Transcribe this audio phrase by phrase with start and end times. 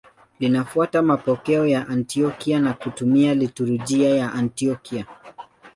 [0.39, 5.05] Linafuata mapokeo ya Antiokia na kutumia liturujia ya Antiokia.